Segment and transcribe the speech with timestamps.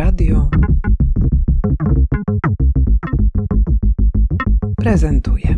[0.00, 0.48] Radio
[4.76, 5.56] prezentuje.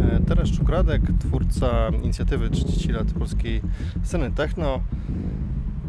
[0.00, 3.62] E, Teraz Czukradek, twórca inicjatywy 30 lat polskiej
[4.02, 4.80] sceny techno,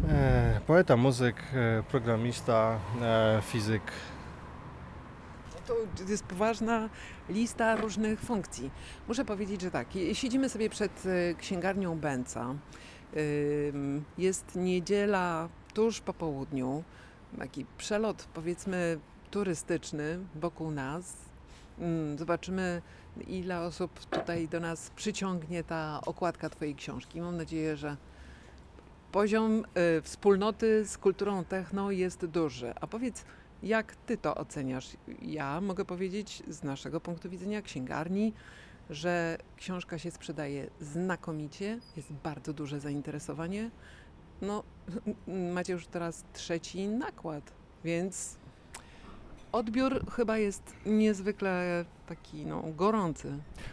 [0.08, 2.78] e, poeta, muzyk, e, programista,
[3.42, 3.82] fizyk.
[5.68, 5.74] To
[6.08, 6.88] jest poważna
[7.28, 8.70] lista różnych funkcji.
[9.08, 12.00] Muszę powiedzieć, że tak, siedzimy sobie przed e, księgarnią.
[13.74, 16.84] Ym, Jest niedziela tuż po południu.
[17.38, 18.98] Taki przelot, powiedzmy,
[19.30, 21.16] turystyczny wokół nas.
[21.80, 22.82] Ym, Zobaczymy,
[23.26, 27.20] ile osób tutaj do nas przyciągnie ta okładka Twojej książki.
[27.20, 27.96] Mam nadzieję, że
[29.12, 29.64] poziom
[29.98, 32.74] y, wspólnoty z kulturą techno jest duży.
[32.80, 33.24] A powiedz,
[33.62, 34.96] jak Ty to oceniasz?
[35.22, 38.32] Ja mogę powiedzieć z naszego punktu widzenia księgarni,
[38.90, 43.70] że książka się sprzedaje znakomicie, jest bardzo duże zainteresowanie.
[44.42, 44.62] No,
[45.54, 47.52] macie już teraz trzeci nakład,
[47.84, 48.38] więc
[49.52, 53.32] odbiór chyba jest niezwykle taki no, gorący.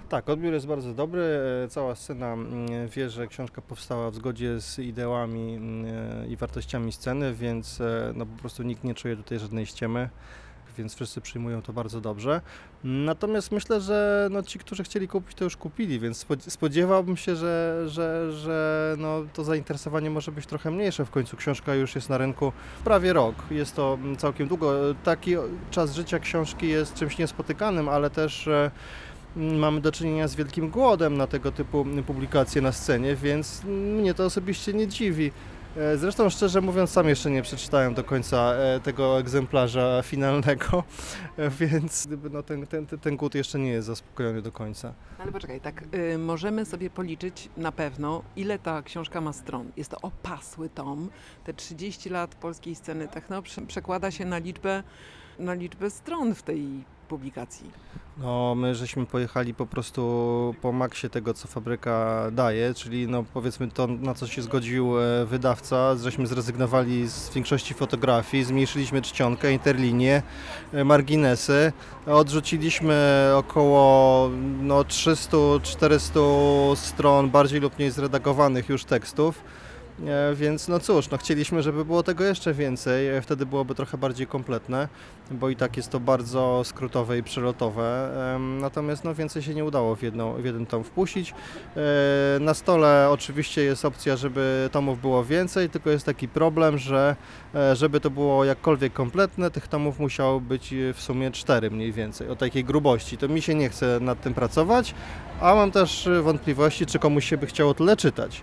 [0.10, 1.22] Tak, odbiór jest bardzo dobry.
[1.66, 5.86] E, Cała scena mm, wie, że książka powstała w zgodzie z ideałami mm,
[6.24, 10.10] e, i wartościami sceny, więc e, no, po prostu nikt nie czuje tutaj żadnej ściemy.
[10.78, 12.42] Więc wszyscy przyjmują to bardzo dobrze.
[12.84, 17.36] Natomiast myślę, że no, ci, którzy chcieli kupić, to już kupili, więc spodzie- spodziewałbym się,
[17.36, 21.06] że, że, że no, to zainteresowanie może być trochę mniejsze.
[21.06, 22.52] W końcu książka już jest na rynku
[22.84, 23.36] prawie rok.
[23.52, 24.74] Jest to mm, całkiem długo.
[25.04, 25.36] Taki
[25.72, 28.72] czas życia książki jest czymś niespotykanym, ale też e,
[29.38, 34.14] mm, mamy do czynienia z wielkim głodem na tego typu publikacje na scenie, więc mnie
[34.14, 35.32] to osobiście nie dziwi.
[35.78, 40.84] E, Zresztą szczerze mówiąc, sam jeszcze nie przeczytałem do końca e, tego egzemplarza finalnego,
[41.38, 44.94] e, więc no, ten, ten, ten- głód jeszcze nie jest zaspokojony do końca.
[45.20, 49.72] Ale poczekaj, tak, y, możemy sobie policzyć na pewno, ile ta książka ma stron.
[49.78, 51.10] Jest to opasły tom.
[51.44, 54.84] Te 30 lat polskiej sceny techno prze- przekłada się na liczbę,
[55.40, 56.68] na liczbę stron w tej
[57.06, 57.72] publikacji.
[58.18, 63.68] No, my żeśmy pojechali po prostu po maksie tego, co fabryka daje, czyli no powiedzmy
[63.72, 70.24] to, na co się zgodził e, wydawca, żeśmy zrezygnowali z większości fotografii, zmniejszyliśmy czcionkę, interlinię,
[70.74, 71.74] e, marginesy,
[72.06, 74.30] odrzuciliśmy około
[74.62, 79.44] no, 300-400 stron bardziej lub mniej zredagowanych już tekstów.
[80.04, 83.98] E, Więc no cóż, no chcieliśmy, żeby było tego jeszcze więcej, e, wtedy byłoby trochę
[83.98, 84.88] bardziej kompletne
[85.32, 88.10] bo i tak jest to bardzo skrótowe i przelotowe.
[88.40, 91.34] Natomiast no, więcej się nie udało w, jedną, w jeden tom wpuścić.
[91.78, 97.16] E, Na stole oczywiście jest opcja, żeby tomów było więcej, tylko jest taki problem, że
[97.74, 102.36] żeby to było jakkolwiek kompletne, tych tomów musiało być w sumie cztery mniej więcej, o
[102.36, 103.18] takiej grubości.
[103.18, 104.96] To mi się nie chce nad tym pracować,
[105.42, 108.42] a mam też wątpliwości, czy komuś się by chciało tyle czytać.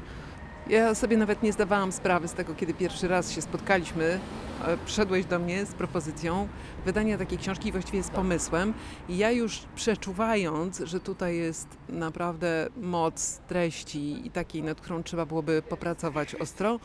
[0.69, 4.21] Ja sobie nawet nie zdawałam sprawy z tego, kiedy pierwszy raz się spotkaliśmy.
[4.65, 6.49] e, Przyszedłeś do mnie z propozycją
[6.85, 8.75] wydania takiej książki, właściwie z pomysłem.
[9.09, 15.27] I ja już przeczuwając, że tutaj jest naprawdę moc treści i takiej, nad którą trzeba
[15.27, 16.81] byłoby popracować ostro,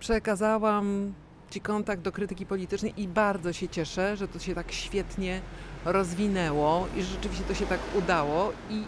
[0.00, 1.14] przekazałam
[1.50, 5.40] Ci kontakt do krytyki politycznej i bardzo się cieszę, że to się tak świetnie
[5.84, 8.82] rozwinęło i że rzeczywiście to się tak udało i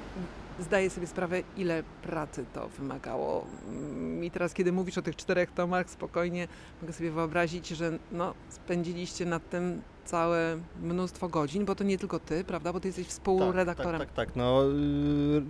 [0.61, 3.47] zdaję sobie sprawę, ile pracy to wymagało.
[3.69, 6.49] Mm, I teraz, kiedy mówisz o tych czterech tomach, spokojnie
[6.83, 12.19] mogę sobie wyobrazić, że no, spędziliście nad tym całe mnóstwo godzin, bo to nie tylko
[12.19, 12.73] ty, prawda?
[12.73, 14.01] Bo ty jesteś współredaktorem.
[14.01, 14.37] Tak, tak, tak.
[14.37, 15.43] No, yy,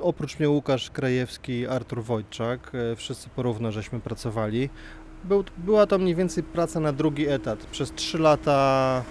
[0.00, 4.70] oprócz mnie Łukasz Krajewski, Artur Wojczak, yy, wszyscy porówno żeśmy pracowali.
[5.24, 7.66] Był, była to mniej więcej praca na drugi etat.
[7.66, 9.02] Przez trzy lata,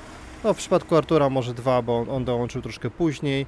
[0.43, 3.45] no w przypadku Artura może dwa, bo on, on dołączył troszkę później.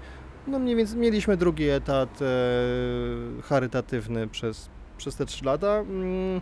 [0.50, 5.78] No mniej więcej mieliśmy drugi etat e, charytatywny przez, przez te trzy lata.
[5.78, 6.42] Mm,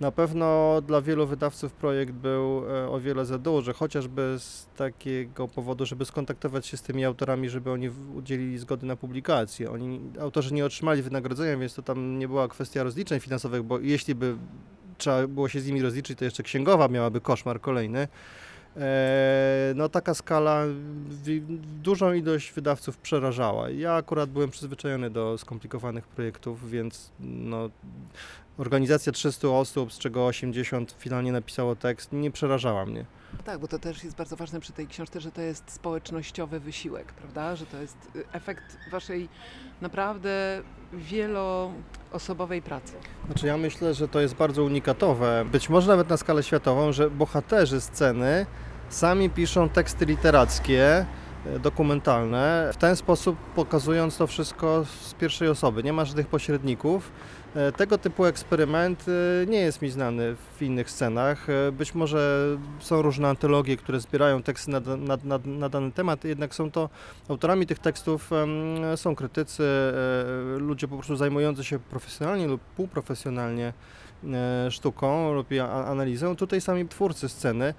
[0.00, 5.48] Na pewno dla wielu wydawców projekt był e, o wiele za duży, chociażby z takiego
[5.48, 9.70] powodu, żeby skontaktować się z tymi autorami, żeby oni udzielili zgody na publikację.
[9.70, 14.14] Oni, autorzy nie otrzymali wynagrodzenia, więc to tam nie była kwestia rozliczeń finansowych, bo jeśli
[14.14, 14.36] by
[14.98, 18.08] trzeba było się z nimi rozliczyć, to jeszcze księgowa miałaby koszmar kolejny.
[18.78, 20.64] E, No taka skala
[21.82, 23.70] dużą ilość wydawców przerażała.
[23.70, 27.70] Ja akurat byłem przyzwyczajony do skomplikowanych projektów, więc no,
[28.58, 33.04] organizacja 300 osób, z czego 80 finalnie napisało tekst, nie przerażała mnie.
[33.44, 37.12] Tak, bo to też jest bardzo ważne przy tej książce, że to jest społecznościowy wysiłek,
[37.12, 37.56] prawda?
[37.56, 39.28] Że to jest y, efekt waszej
[39.80, 40.62] naprawdę
[40.92, 42.92] wieloosobowej pracy.
[43.26, 47.10] Znaczy ja myślę, że to jest bardzo unikatowe, być może nawet na skalę światową, że
[47.10, 48.46] bohaterzy sceny
[48.88, 51.06] sami piszą teksty literackie
[51.46, 55.82] e, dokumentalne, w ten sposób pokazując to wszystko z pierwszej osoby.
[55.82, 57.12] Nie ma żadnych pośredników.
[57.54, 61.46] E, Tego typu eksperyment e, nie jest mi znany w innych scenach.
[61.72, 62.46] Być może
[62.80, 66.88] są różne antologie, które zbierają teksty na, na, na, na dany temat, jednak są to
[67.28, 68.30] autorami tych tekstów
[68.96, 69.62] są krytycy,
[70.58, 73.72] ludzie po prostu zajmujący się profesjonalnie lub półprofesjonalnie
[74.70, 75.48] sztuką lub
[75.86, 76.36] analizą.
[76.36, 77.74] Tutaj sami twórcy sceny.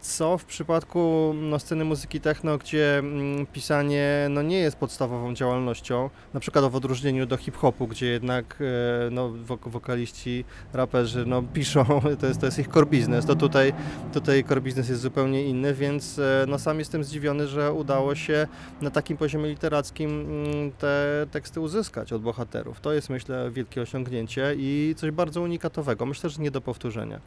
[0.00, 6.10] Co w przypadku no, sceny muzyki techno, gdzie mm, pisanie no, nie jest podstawową działalnością,
[6.34, 11.84] na przykład w odróżnieniu do hip-hopu, gdzie jednak e, no, wok- wokaliści, raperzy no, piszą,
[12.20, 13.72] to jest, to jest ich core business, to tutaj,
[14.12, 18.46] tutaj core business jest zupełnie inny, więc e, no, sam jestem zdziwiony, że udało się
[18.80, 22.80] na takim poziomie literackim mm, te teksty uzyskać od bohaterów.
[22.80, 27.20] To jest myślę wielkie osiągnięcie i coś bardzo unikatowego, myślę, że nie do powtórzenia.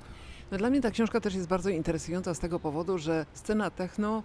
[0.51, 4.23] No dla mnie ta książka też jest bardzo interesująca z tego powodu, że scena techno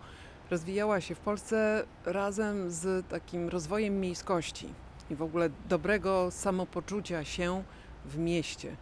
[0.51, 4.69] rozwijała się w Polsce razem z takim rozwojem miejskości
[5.11, 7.63] i w ogóle dobrego samopoczucia się
[8.05, 8.77] w mieście.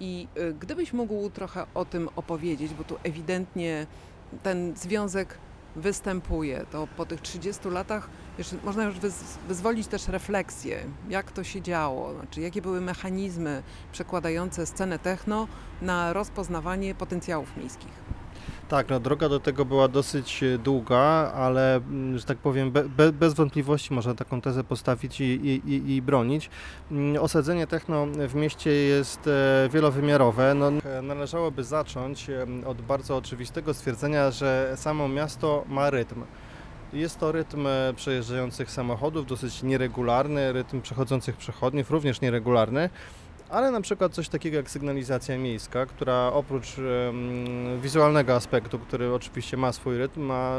[0.00, 3.86] I y, gdybyś mógł trochę o tym opowiedzieć, bo tu ewidentnie
[4.42, 5.38] ten związek
[5.76, 8.08] występuje, to po tych 30 latach
[8.38, 13.62] jeszcze można już wyz- wyzwolić też refleksję, jak to się działo, znaczy jakie były mechanizmy
[13.92, 15.48] przekładające scenę techno
[15.82, 18.05] na rozpoznawanie potencjałów miejskich.
[18.68, 20.98] Tak, no droga do tego była dosyć e, długa,
[21.34, 25.94] ale, mm, że tak powiem, be, be, bez wątpliwości można taką tezę postawić i, i,
[25.94, 26.50] i, bronić.
[26.90, 30.54] Mm, Osadzenie techno w mieście jest e, wielowymiarowe.
[30.54, 32.30] No, e, należałoby zacząć
[32.66, 36.24] od bardzo oczywistego stwierdzenia, że samo miasto ma rytm.
[36.92, 42.90] Jest to rytm przejeżdżających samochodów, dosyć nieregularny, rytm przechodzących przechodniów, również nieregularny.
[43.50, 46.66] Ale na przykład coś takiego jak sygnalizacja miejska, która oprócz
[47.82, 50.52] wizualnego aspektu, który oczywiście ma swój rytm, ma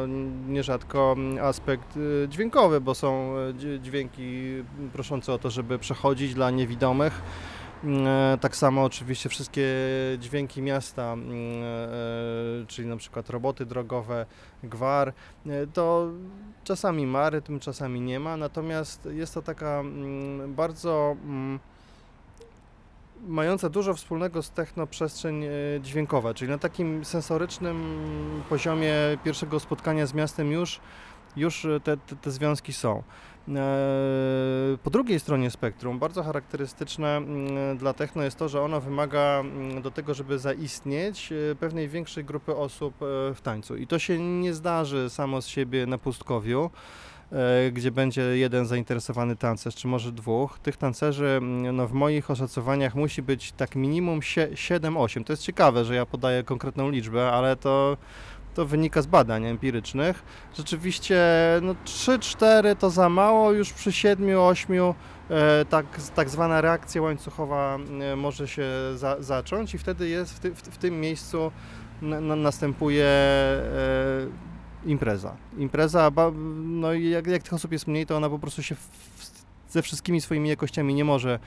[0.48, 4.44] nierzadko aspekt y, dźwiękowy, bo są e, dź- dźwięki
[4.94, 7.22] proszące o to, żeby przechodzić dla niewidomych.
[7.84, 9.68] Mm, e, Tak samo oczywiście wszystkie
[10.19, 14.25] dźwięki miasta, mm, e, czyli na przykład roboty drogowe,
[14.63, 15.13] gwar,
[15.74, 16.07] to
[16.63, 21.16] czasami ma rytm, czasami nie ma, natomiast jest to taka mm, bardzo
[23.28, 25.50] mająca dużo wspólnego z techno przestrzeń e,
[25.81, 27.98] dźwiękowa, czyli na takim sensorycznym
[28.50, 28.94] poziomie
[29.24, 30.80] pierwszego spotkania z miastem już,
[31.36, 33.04] już e, te, te, te związki są.
[33.56, 39.40] E, Po drugiej stronie spektrum bardzo charakterystyczne mm, dla techno jest to, że ono wymaga
[39.40, 42.94] mm, do tego, żeby zaistnieć pewnej większej grupy osób
[43.36, 43.75] w tańcu.
[43.75, 46.70] I to się nie zdarzy samo z siebie na pustkowiu
[47.71, 50.59] gdzie będzie jeden zainteresowany tancerz, czy może dwóch.
[50.59, 55.24] Tych tancerzy mm, no, w moich oszacowaniach musi być tak minimum sie- 7-8.
[55.24, 57.97] To jest ciekawe, że ja podaję konkretną liczbę, ale to,
[58.53, 60.24] to wynika z badań empirycznych.
[60.57, 61.21] Rzeczywiście
[61.62, 64.94] no, 3-4 to za mało, już przy 7-8
[65.29, 65.85] e, tak,
[66.15, 70.62] tak zwana reakcja łańcuchowa e, może się za, zacząć i wtedy jest w, ty, w,
[70.62, 71.51] w tym miejscu
[72.01, 74.56] na, na, następuje e,
[74.88, 75.38] impreza.
[75.57, 76.12] Impreza,
[76.57, 79.31] no i jak, jak tych osób jest mniej, to ona po prostu się w,
[79.69, 81.39] ze wszystkimi swoimi jakościami nie może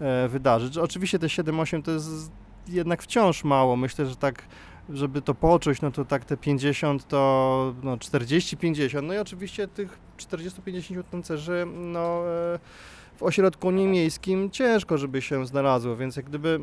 [0.00, 0.78] e, wydarzyć.
[0.78, 2.30] Oczywiście te 7-8 to jest
[2.68, 3.76] jednak wciąż mało.
[3.76, 4.42] Myślę, że tak,
[4.88, 9.02] żeby to poczuć, no to tak te 50 to no 40-50.
[9.02, 12.58] No i oczywiście tych 40-50 tancerzy, no e,
[13.16, 16.60] w ośrodku niemiejskim ciężko, żeby się znalazło, więc jak gdyby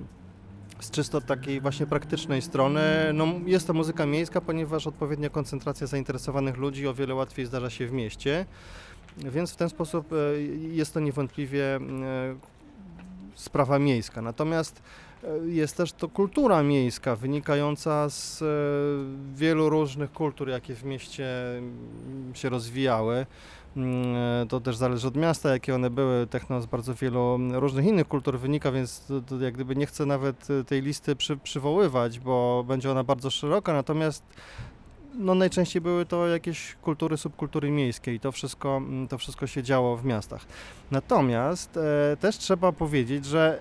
[0.80, 2.82] z czysto takiej właśnie praktycznej strony,
[3.14, 7.88] no jest to muzyka miejska, ponieważ odpowiednia koncentracja zainteresowanych ludzi o wiele łatwiej zdarza się
[7.88, 8.46] w mieście,
[9.18, 11.80] więc w ten sposób e, jest to niewątpliwie e,
[13.36, 14.22] sprawa miejska.
[14.22, 14.82] Natomiast
[15.24, 18.44] e, jest też to kultura miejska, wynikająca z
[19.36, 23.26] wielu różnych kultur, jakie w mieście mm, się rozwijały.
[23.78, 26.28] Mm, e, To też zależy od miasta, jakie one były.
[26.28, 29.86] Techno z bardzo wielu mm, różnych innych kultur wynika, więc to, to jak gdyby nie
[29.86, 33.74] chcę nawet e, tej listy przy, przywoływać, bo będzie ona bardzo szeroka.
[33.74, 34.24] Natomiast
[35.14, 39.64] no, najczęściej były to jakieś kultury, subkultury miejskie i to wszystko, mm, to wszystko się
[39.64, 40.46] działo w miastach.
[40.92, 43.60] Natomiast e, też trzeba powiedzieć, że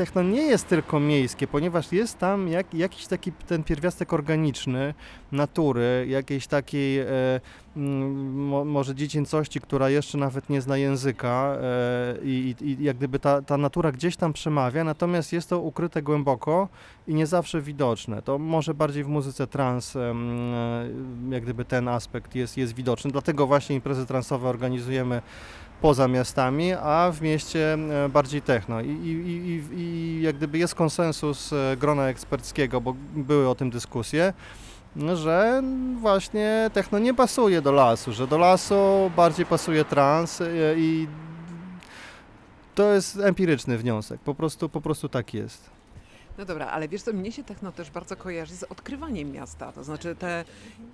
[0.00, 4.94] techno nie jest tylko miejskie, ponieważ jest tam jak, jakiś taki ten pierwiastek organiczny
[5.32, 7.06] natury, jakiejś takiej e,
[7.76, 13.18] mm, mo, może dziecięcości, która jeszcze nawet nie zna języka e, i, i jak gdyby
[13.18, 16.68] ta, ta natura gdzieś tam przemawia, natomiast jest to ukryte głęboko
[17.06, 18.22] i nie zawsze widoczne.
[18.22, 20.14] To może bardziej w muzyce trans e,
[21.30, 25.22] jak gdyby ten aspekt jest, jest widoczny, dlatego właśnie imprezy transowe organizujemy
[25.80, 28.80] poza miastami, a w mieście e, bardziej techno.
[28.80, 33.70] I, i, i, i- jak gdyby jest konsensus e, grona eksperckiego, bo były o tym
[33.70, 34.32] dyskusje,
[35.14, 35.62] że
[36.00, 41.06] właśnie techno nie pasuje do lasu, że do lasu bardziej pasuje trans y, i
[42.74, 45.70] to jest empiryczny wniosek, po prostu, po prostu tak jest.
[46.38, 49.72] No dobra, ale wiesz co, mnie się techno też bardzo kojarzy z odkrywaniem miasta.
[49.72, 50.44] To znaczy te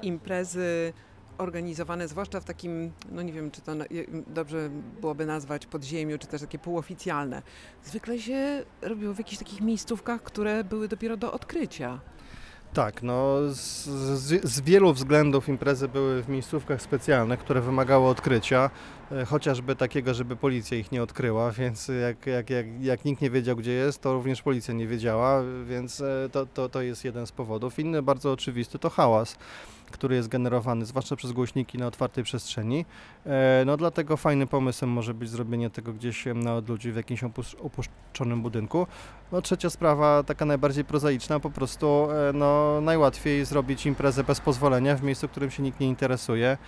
[0.03, 0.93] imprezy
[1.39, 3.73] organizowane, zwłaszcza w takim, no nie wiem, czy to
[4.27, 7.43] dobrze byłoby nazwać podziemiu, czy też takie półoficjalne.
[7.85, 12.01] Zwykle się robiło w jakichś takich miejscówkach, które były dopiero do odkrycia.
[12.77, 13.85] Tak, no z,
[14.19, 18.71] z, z wielu względów imprezy były w miejscówkach specjalnych, które wymagały odkrycia,
[19.13, 23.31] e, chociażby takiego, żeby policja ich nie odkryła, więc jak, jak, jak, jak nikt nie
[23.31, 27.27] wiedział, gdzie jest, to również policja nie wiedziała, więc e, to, to, to jest jeden
[27.27, 27.79] z powodów.
[27.79, 29.37] Inny, bardzo oczywisty, to hałas
[29.97, 32.85] który jest generowany, zwłaszcza przez głośniki na otwartej przestrzeni.
[33.27, 37.57] E, No dlatego fajnym pomysłem może być zrobienie tego gdzieś na odludziu w jakimś opusz-
[37.63, 38.87] opuszczonym budynku.
[39.33, 44.97] No trzecia sprawa, taka najbardziej prozaiczna, po prostu e, no, najłatwiej zrobić imprezę bez pozwolenia
[44.97, 46.59] w miejscu, którym się nikt nie interesuje,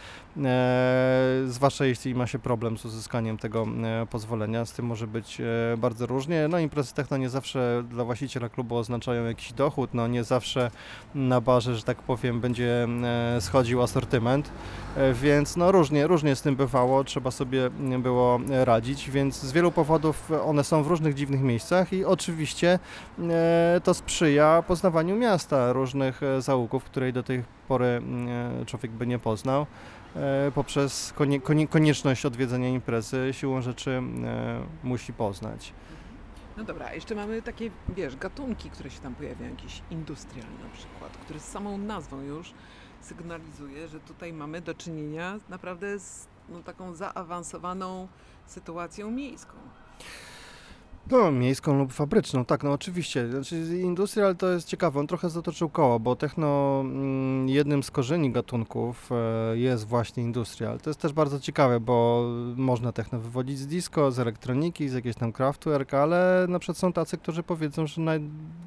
[0.44, 3.66] e, zwłaszcza jeśli ma się problem z uzyskaniem tego
[4.11, 5.42] pozwolenia, z tym może być
[5.78, 6.49] bardzo różnie.
[6.49, 10.70] No imprezy techno nie zawsze dla właściciela klubu oznaczają jakiś dochód, no nie zawsze
[11.14, 12.87] na barze, że tak powiem, będzie
[13.40, 14.50] schodził asortyment,
[14.96, 19.52] e, więc no różnie, różnie z tym bywało, trzeba sobie m, było radzić, więc z
[19.52, 22.78] wielu powodów one są w różnych dziwnych miejscach i oczywiście
[23.28, 28.92] e, to sprzyja poznawaniu miasta, różnych e, zaułków, której do tej pory m, e, człowiek
[28.92, 29.66] by nie poznał.
[30.54, 35.72] Poprzez konie, konie, konieczność odwiedzenia imprezy siłą rzeczy e, musi poznać.
[36.56, 41.16] No dobra, jeszcze mamy takie, wiesz, gatunki, które się tam pojawiają, jakiś industrial na przykład,
[41.16, 42.54] który z samą nazwą już
[43.00, 48.09] sygnalizuje, że tutaj mamy do czynienia naprawdę z no, taką zaawansowaną
[48.47, 49.52] sytuacją miejską.
[51.11, 53.31] No, miejską lub fabryczną, tak, no oczywiście.
[53.31, 58.33] Znaczy, industrial to jest ciekawe, on trochę zatoczył koło, bo techno, mm, jednym z korzeni
[58.33, 60.81] gatunków e, jest właśnie industrial.
[60.81, 65.17] To jest też bardzo ciekawe, bo można techno wywodzić z disco, z elektroniki, z jakiejś
[65.17, 68.21] tam kraftwerk, ale na przykład są tacy, którzy powiedzą, że naj,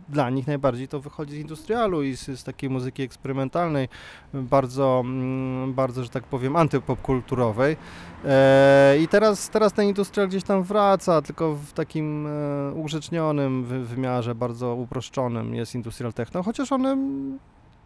[0.09, 3.87] dla nich najbardziej to wychodzi z industrialu i z, z takiej muzyki eksperymentalnej,
[4.33, 7.77] bardzo, mm, bardzo, że tak powiem, antypopkulturowej.
[8.25, 12.30] E, I teraz, teraz ten industrial gdzieś tam wraca, tylko w takim
[12.75, 16.97] ugrzecznionym wy- wymiarze, bardzo uproszczonym jest industrial techno, chociaż one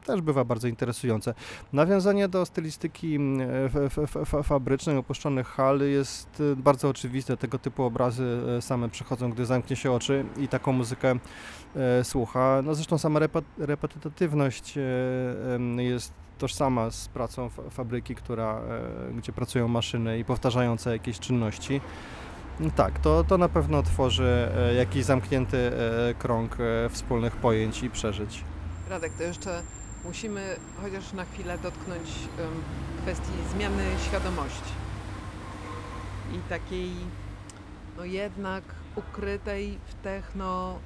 [0.05, 1.33] też bywa bardzo interesujące.
[1.73, 3.47] Nawiązanie do stylistyki mm,
[4.05, 7.37] f- fabrycznej, opuszczonych hal jest e, bardzo oczywiste.
[7.37, 11.15] Tego typu obrazy e, same przychodzą, gdy zamknie się oczy i taką muzykę
[11.75, 12.61] e, słucha.
[12.63, 18.61] No zresztą sama repe- repetytywność e, jest tożsama z pracą fa- fabryki, która,
[19.09, 21.81] e, gdzie pracują maszyny i powtarzające jakieś czynności.
[22.59, 27.83] No Tak, to, to na pewno tworzy e, jakiś zamknięty e, krąg e, wspólnych pojęć
[27.83, 28.43] i przeżyć.
[28.89, 29.61] Radek, to jeszcze
[30.05, 32.09] musimy chociaż na chwilę dotknąć
[33.01, 34.73] kwestii zmiany świadomości
[36.33, 36.91] i takiej,
[37.97, 38.63] no jednak
[38.95, 40.79] ukrytej w techno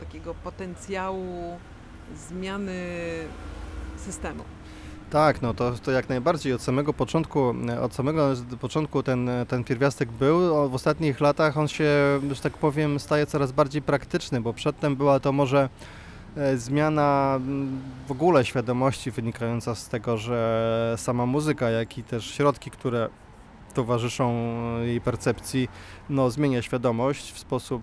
[0.00, 1.58] takiego potencjału
[2.16, 2.82] zmiany
[3.96, 4.44] systemu.
[5.10, 9.64] Tak, no to, to jak najbardziej od samego początku, e, od samego początku ten, ten
[9.64, 10.68] pierwiastek był.
[10.68, 15.20] W ostatnich latach on się, że tak powiem, staje coraz bardziej praktyczny, bo przedtem była
[15.20, 15.68] to może
[16.36, 22.30] e, zmiana mm, w ogóle świadomości wynikająca z tego, że sama muzyka, jak i też
[22.30, 23.08] środki, które
[23.74, 24.34] towarzyszą
[24.80, 25.68] jej percepcji,
[26.10, 27.82] no, zmienia świadomość w sposób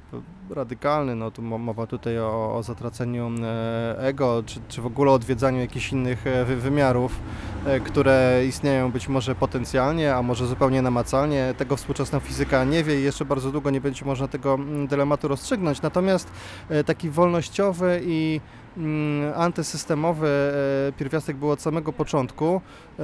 [0.49, 1.15] radykalny.
[1.15, 5.59] No, tu mo- mowa tutaj o, o zatraceniu e, ego, czy, czy w ogóle odwiedzaniu
[5.59, 7.19] jakichś innych e, wy- wymiarów,
[7.65, 11.53] e, które istnieją być może potencjalnie, a może zupełnie namacalnie.
[11.57, 15.27] Tego współczesna fizyka nie wie i jeszcze bardzo długo nie będzie można tego mm, dylematu
[15.27, 15.81] rozstrzygnąć.
[15.81, 16.31] Natomiast
[16.85, 18.41] taki wolnościowy i
[19.35, 22.61] antysystemowy e, pierwiastek był od samego początku.
[22.99, 23.03] E,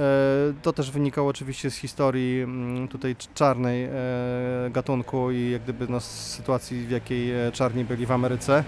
[0.62, 3.90] To też wynikało oczywiście z historii mm, tutaj cz- czarnej e,
[4.70, 8.64] gatunku i jak gdyby no, z sytuacji, w jakiej czarni byli w Ameryce.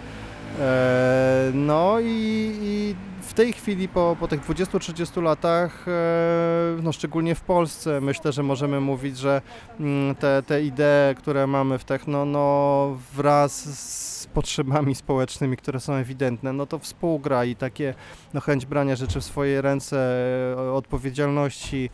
[1.55, 2.95] No i, i
[3.35, 8.43] w tej chwili po, po tych 20-30 latach, e, no szczególnie w Polsce, myślę, że
[8.43, 9.43] możemy mówić, że
[9.81, 15.93] mm, te, te idee, które mamy w techno, no wraz z potrzebami społecznymi, które są
[15.93, 17.95] ewidentne, no to współgra i takie
[18.35, 19.99] no, chęć brania rzeczy w swoje ręce,
[20.57, 21.91] e, odpowiedzialności,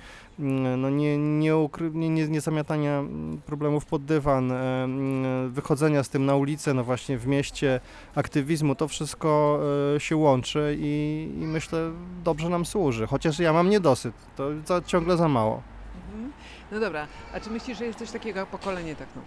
[0.77, 6.03] no nie, nie, ukry, nie, nie, nie zamiatania mm, problemów pod dywan, e, mm, wychodzenia
[6.03, 7.81] z tym na ulicę, no właśnie w mieście,
[8.15, 9.61] aktywizmu, to wszystko
[9.97, 11.91] e, się łączy i, i myślę
[12.25, 15.63] dobrze nam służy, chociaż ja mam niedosyt, to za, ciągle za mało.
[16.07, 16.33] Mhm.
[16.73, 19.23] No dobra, a czy myślisz, że jest coś takiego jak pokolenie techno?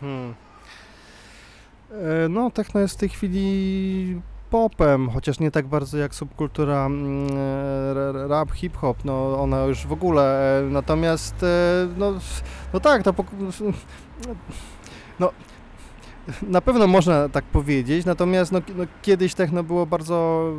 [0.00, 0.34] Hmm.
[1.90, 4.20] E, No, techno jest w tej chwili
[4.54, 9.86] hip-hopem, chociaż nie tak bardzo jak subkultura mm, e, ra- rap, hip-hop, no ona już
[9.86, 12.12] w ogóle, e, natomiast e, no,
[12.72, 13.14] no tak, to
[15.20, 15.32] no,
[16.42, 20.50] na pewno można tak powiedzieć, natomiast no, no, kiedyś techno było bardzo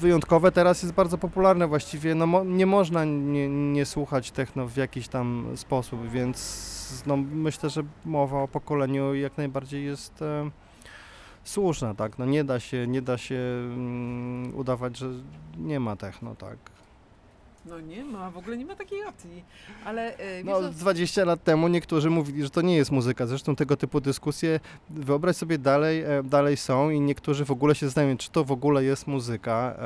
[0.00, 4.76] wyjątkowe, teraz jest bardzo popularne właściwie, no mo- nie można nie, nie słuchać techno w
[4.76, 10.50] jakiś tam sposób, więc no, myślę, że mowa o pokoleniu jak najbardziej jest e,
[11.48, 15.10] słuszna, tak, no nie da się, nie da się mm, udawać, że
[15.58, 16.56] nie ma techno, tak.
[17.66, 19.44] No nie ma, w ogóle nie ma takiej opcji.
[19.84, 23.26] Ale e, No, wiesz, 20 lat temu niektórzy mówili, że to nie jest muzyka.
[23.26, 27.86] Zresztą tego typu dyskusje, wyobraź sobie, dalej, e, dalej są i niektórzy w ogóle się
[27.86, 29.76] zastanawiają, czy to w ogóle jest muzyka.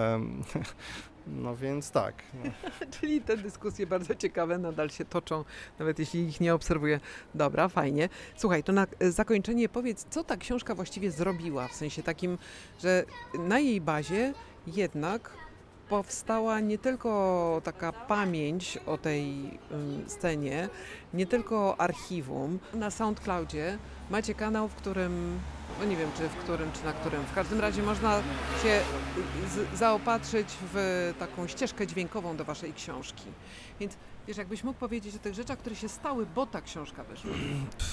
[1.26, 2.14] No więc tak.
[2.35, 2.50] No.
[3.00, 5.45] Czyli te dyskusje bardzo ciekawe nadal się toczą,
[5.79, 7.00] nawet jeśli ich nie obserwuję.
[7.35, 8.09] Dobra, fajnie.
[8.37, 12.38] Słuchaj, to na e, zakończenie powiedz, co ta książka właściwie zrobiła, w sensie takim,
[12.83, 13.05] że
[13.38, 14.33] na jej bazie
[14.67, 15.31] jednak
[15.88, 19.50] powstała nie tylko taka pamięć o tej
[20.07, 20.69] scenie,
[21.14, 22.59] nie tylko archiwum.
[22.75, 23.79] Na SoundCloudzie
[24.11, 25.41] macie kanał, w którym,
[25.79, 28.23] no nie wiem czy w którym, czy na którym, w każdym razie można
[28.62, 28.81] się
[29.75, 33.25] zaopatrzyć w taką ścieżkę dźwiękową do waszej książki.
[33.81, 33.97] Więc
[34.29, 37.31] wiesz, jakbyś mógł powiedzieć o tych rzeczach, które się stały, bo ta książka wyszła.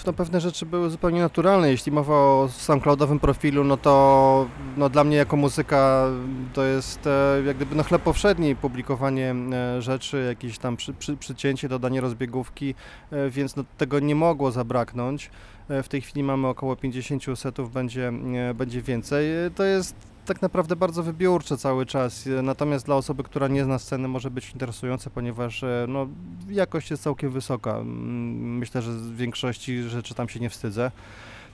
[0.05, 1.71] No pewne rzeczy były zupełnie naturalne.
[1.71, 6.07] Jeśli mowa o SoundCloudowym profilu, no to no dla mnie jako muzyka
[6.53, 11.17] to jest e, jak gdyby no chleb powszedni, publikowanie e, rzeczy, jakieś tam przy, przy,
[11.17, 12.75] przycięcie, dodanie rozbiegówki,
[13.11, 15.29] e, więc no, tego nie mogło zabraknąć.
[15.83, 18.11] W tej chwili mamy około 50 setów, będzie,
[18.55, 19.25] będzie więcej.
[19.55, 19.95] To jest
[20.29, 24.31] tak naprawdę bardzo wybiórcze cały czas, e, natomiast dla osoby, która nie zna sceny może
[24.31, 26.07] być interesujące, ponieważ e, no,
[26.49, 27.81] jakość jest całkiem wysoka.
[27.83, 30.91] Myślę, że z większości rzeczy tam się nie wstydzę.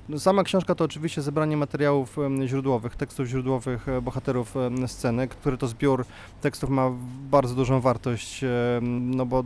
[0.09, 4.55] No, Sama książka to oczywiście zebranie materiałów źródłowych, tekstów źródłowych e, bohaterów
[4.87, 6.05] sceny, który to zbiór
[6.41, 6.91] tekstów ma
[7.31, 8.41] bardzo dużą wartość,
[8.81, 9.43] no bo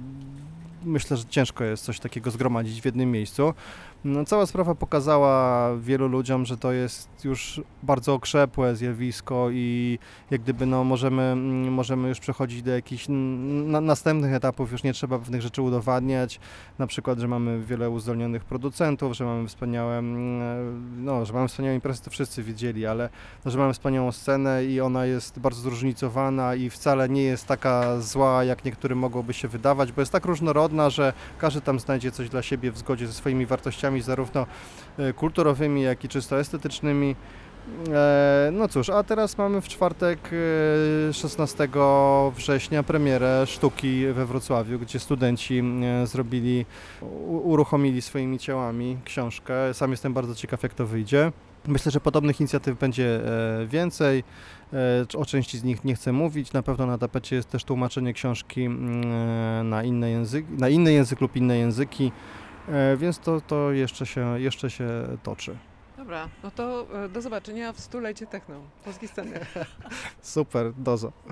[0.83, 3.53] myślę, że ciężko jest coś takiego zgromadzić w jednym miejscu.
[4.03, 9.99] No, cała sprawa pokazała wielu ludziom, że to jest już bardzo okrzepłe zjawisko i
[10.31, 14.93] jak gdyby no, możemy, mm, możemy już przechodzić do jakichś na, następnych etapów, już nie
[14.93, 16.39] trzeba pewnych rzeczy udowadniać,
[16.79, 21.75] na przykład, że mamy wiele uzdolnionych producentów, że mamy wspaniałe, mm, no, że mamy wspaniałe
[21.75, 23.09] imprezy, to wszyscy wiedzieli, ale
[23.45, 28.01] no, że mamy wspaniałą scenę i ona jest bardzo zróżnicowana i wcale nie jest taka
[28.01, 32.29] zła, jak niektórym mogłoby się wydawać, bo jest tak różnorodna, że każdy tam znajdzie coś
[32.29, 34.45] dla siebie w zgodzie ze swoimi wartościami, zarówno
[34.97, 37.15] e, kulturowymi, jak i czysto estetycznymi.
[37.93, 40.19] E, No cóż, a teraz mamy w czwartek
[41.09, 41.67] e, 16
[42.35, 45.63] września premierę sztuki we Wrocławiu, gdzie studenci
[46.03, 46.65] e, zrobili,
[47.27, 49.73] uruchomili swoimi ciałami książkę.
[49.73, 51.31] Sam jestem bardzo ciekaw, jak to wyjdzie.
[51.67, 53.21] Myślę, że podobnych inicjatyw będzie
[53.61, 54.23] e, więcej.
[54.73, 56.53] E, O części z nich nie chcę mówić.
[56.53, 61.21] Na pewno na tapecie jest też tłumaczenie książki mm, na inny język, na inny język
[61.21, 62.48] lub inne języki, E,
[62.97, 64.89] więc to, to jeszcze, się, jeszcze się
[65.23, 65.57] toczy.
[65.99, 68.55] Dobra, no to e, do zobaczenia w stulecie techno,
[68.85, 69.39] polskiej sceny.
[70.21, 71.11] Super, dozo.